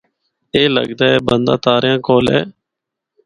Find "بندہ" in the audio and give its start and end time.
1.27-1.55